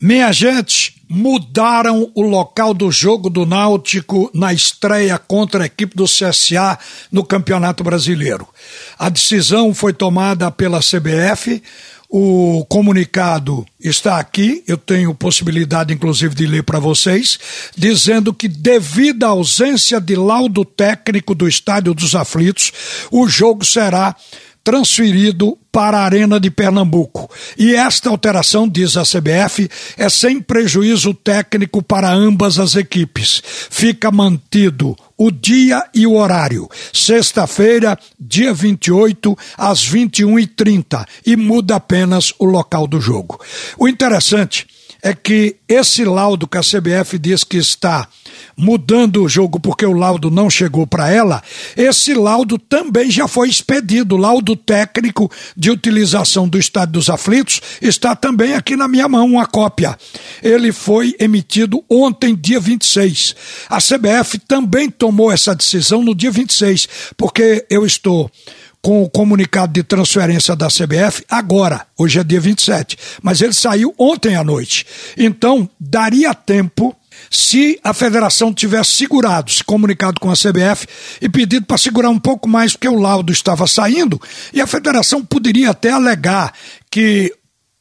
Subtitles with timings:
[0.00, 6.04] Minha gente, mudaram o local do jogo do Náutico na estreia contra a equipe do
[6.04, 6.78] CSA
[7.10, 8.46] no Campeonato Brasileiro.
[8.98, 11.62] A decisão foi tomada pela CBF.
[12.10, 17.38] O comunicado está aqui, eu tenho possibilidade inclusive de ler para vocês,
[17.74, 22.70] dizendo que devido à ausência de laudo técnico do Estádio dos Aflitos,
[23.10, 24.14] o jogo será
[24.66, 27.30] transferido para a Arena de Pernambuco.
[27.56, 33.40] E esta alteração, diz a CBF, é sem prejuízo técnico para ambas as equipes.
[33.70, 36.68] Fica mantido o dia e o horário.
[36.92, 41.06] Sexta-feira, dia 28, às 21h30.
[41.24, 43.40] E muda apenas o local do jogo.
[43.78, 44.66] O interessante
[45.00, 48.08] é que esse laudo que a CBF diz que está
[48.56, 51.42] mudando o jogo porque o laudo não chegou para ela,
[51.76, 54.14] esse laudo também já foi expedido.
[54.14, 59.26] O laudo técnico de utilização do Estádio dos Aflitos está também aqui na minha mão,
[59.26, 59.96] uma cópia.
[60.42, 63.36] Ele foi emitido ontem, dia 26.
[63.68, 68.30] A CBF também tomou essa decisão no dia 26, porque eu estou
[68.86, 73.92] com o comunicado de transferência da CBF agora, hoje é dia 27, mas ele saiu
[73.98, 74.86] ontem à noite.
[75.18, 76.94] Então, daria tempo
[77.30, 80.86] se a federação tivesse segurado, se comunicado com a CBF
[81.20, 84.20] e pedido para segurar um pouco mais, porque o laudo estava saindo,
[84.52, 86.52] e a federação poderia até alegar
[86.90, 87.32] que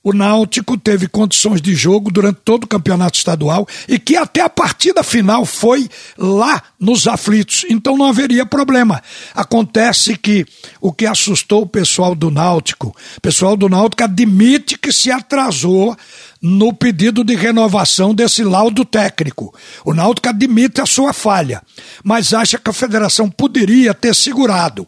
[0.06, 4.50] o Náutico teve condições de jogo durante todo o campeonato estadual e que até a
[4.50, 9.02] partida final foi lá nos aflitos, então não haveria problema.
[9.34, 10.46] Acontece que
[10.80, 15.98] o que assustou o pessoal do Náutico, o pessoal do Náutico admite que se atrasou
[16.40, 19.52] no pedido de renovação desse laudo técnico.
[19.84, 21.64] O Náutico admite a sua falha,
[22.04, 24.88] mas acha que a federação poderia ter segurado,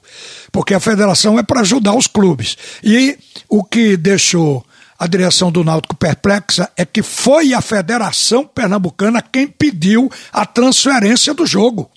[0.51, 2.55] porque a federação é para ajudar os clubes.
[2.83, 3.17] E
[3.49, 4.63] o que deixou
[4.97, 11.33] a direção do Náutico perplexa é que foi a Federação Pernambucana quem pediu a transferência
[11.33, 11.89] do jogo.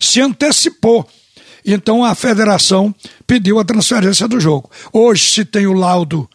[0.00, 1.08] Se antecipou.
[1.64, 2.94] Então a federação
[3.26, 4.70] pediu a transferência do jogo.
[4.92, 6.28] Hoje se tem o laudo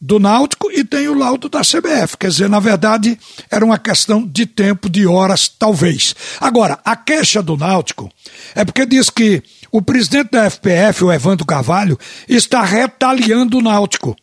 [0.00, 2.18] do Náutico e tem o laudo da CBF.
[2.18, 3.18] Quer dizer, na verdade,
[3.50, 6.14] era uma questão de tempo, de horas, talvez.
[6.38, 8.10] Agora, a queixa do Náutico
[8.54, 11.98] é porque diz que o presidente da FPF, o Evandro Carvalho,
[12.28, 14.14] está retaliando o Náutico.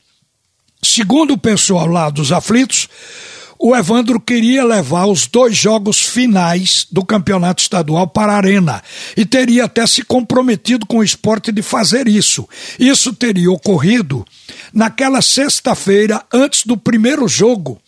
[0.83, 2.87] Segundo o pessoal lá dos aflitos,
[3.63, 8.81] o Evandro queria levar os dois jogos finais do campeonato estadual para a Arena
[9.15, 12.49] e teria até se comprometido com o esporte de fazer isso.
[12.79, 14.25] Isso teria ocorrido
[14.73, 17.79] naquela sexta-feira, antes do primeiro jogo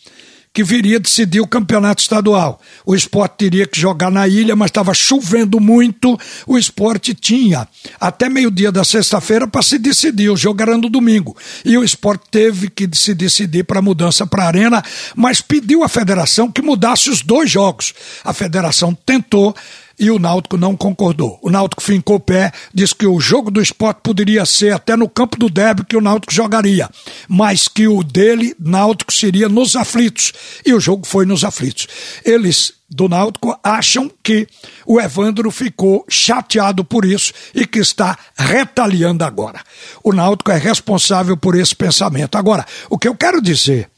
[0.53, 2.61] que viria decidir o campeonato estadual.
[2.85, 6.17] O esporte teria que jogar na ilha, mas estava chovendo muito.
[6.45, 7.67] O esporte tinha
[7.99, 10.29] até meio-dia da sexta-feira para se decidir.
[10.29, 11.35] O jogo era no domingo.
[11.65, 14.83] E o esporte teve que se decidir para mudança para a arena,
[15.15, 17.93] mas pediu à federação que mudasse os dois jogos.
[18.23, 19.55] A federação tentou
[19.99, 21.39] e o Náutico não concordou.
[21.41, 25.09] O Náutico fincou o pé, disse que o jogo do esporte poderia ser até no
[25.09, 26.89] campo do derby que o Náutico jogaria,
[27.27, 30.33] mas que o dele, Náutico, seria nos aflitos.
[30.65, 31.87] E o jogo foi nos aflitos.
[32.25, 34.47] Eles do Náutico acham que
[34.85, 39.61] o Evandro ficou chateado por isso e que está retaliando agora.
[40.03, 42.37] O Náutico é responsável por esse pensamento.
[42.37, 43.89] Agora, o que eu quero dizer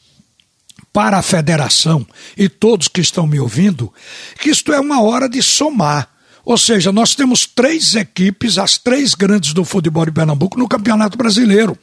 [0.95, 2.07] para a federação
[2.38, 3.94] e todos que estão me ouvindo
[4.39, 6.07] que isto é uma hora de somar.
[6.45, 11.17] Ou seja, nós temos três equipes, as três grandes do futebol de Pernambuco, no Campeonato
[11.17, 11.78] Brasileiro.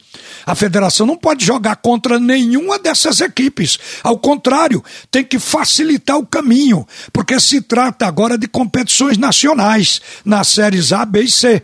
[0.47, 3.77] A federação não pode jogar contra nenhuma dessas equipes.
[4.01, 10.47] Ao contrário, tem que facilitar o caminho, porque se trata agora de competições nacionais, nas
[10.47, 11.61] séries A, B e C.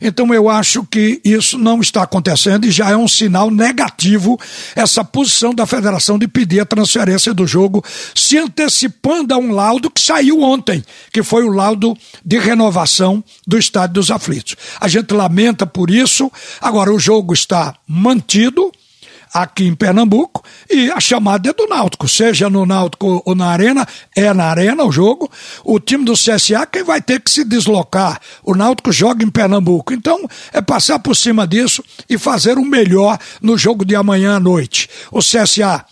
[0.00, 4.38] Então eu acho que isso não está acontecendo e já é um sinal negativo
[4.74, 9.90] essa posição da federação de pedir a transferência do jogo, se antecipando a um laudo
[9.90, 14.56] que saiu ontem, que foi o laudo de renovação do Estádio dos Aflitos.
[14.80, 16.30] A gente lamenta por isso,
[16.60, 18.72] agora o jogo está mantido
[19.32, 23.86] aqui em Pernambuco e a chamada é do Náutico, seja no Náutico ou na Arena,
[24.14, 25.30] é na Arena o jogo.
[25.64, 28.20] O time do CSA quem vai ter que se deslocar.
[28.42, 29.92] O Náutico joga em Pernambuco.
[29.92, 34.40] Então é passar por cima disso e fazer o melhor no jogo de amanhã à
[34.40, 34.88] noite.
[35.10, 35.84] O CSA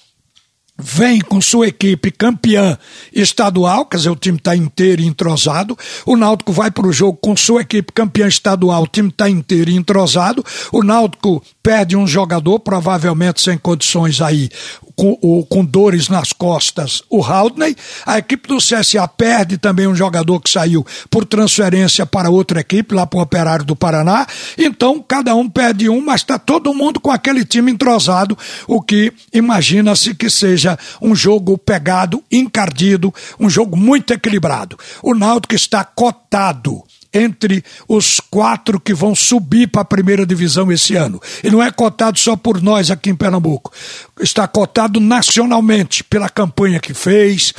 [0.78, 2.78] vem com sua equipe campeã
[3.12, 5.76] estadual, quer dizer, o time está inteiro e entrosado.
[6.04, 9.70] O Náutico vai para o jogo com sua equipe campeã estadual, o time está inteiro
[9.70, 10.44] e entrosado.
[10.72, 14.50] O Náutico perde um jogador, provavelmente sem condições aí,
[14.96, 17.76] com, com dores nas costas, o Haldney.
[18.04, 22.94] A equipe do CSA perde também um jogador que saiu por transferência para outra equipe,
[22.94, 24.26] lá para o Operário do Paraná.
[24.56, 29.12] Então, cada um perde um, mas está todo mundo com aquele time entrosado, o que
[29.32, 34.78] imagina-se que seja um jogo pegado, encardido, um jogo muito equilibrado.
[35.02, 36.82] O Náutico está cotado
[37.16, 41.20] entre os quatro que vão subir para a primeira divisão esse ano.
[41.42, 43.72] E não é cotado só por nós aqui em Pernambuco.
[44.20, 47.52] Está cotado nacionalmente pela campanha que fez,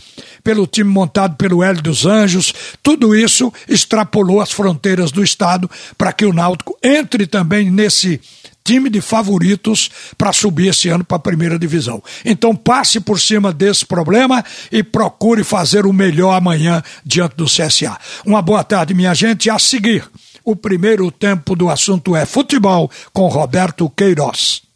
[0.44, 2.54] pelo time montado pelo Hélio dos Anjos.
[2.82, 8.22] Tudo isso extrapolou as fronteiras do estado para que o Náutico entre também nesse
[8.68, 12.04] time de favoritos para subir esse ano para a primeira divisão.
[12.26, 17.98] Então passe por cima desse problema e procure fazer o melhor amanhã diante do CSA.
[18.26, 19.50] Uma boa tarde, minha gente.
[19.50, 20.04] A seguir,
[20.44, 24.67] o primeiro tempo do assunto é futebol com Roberto Queiroz.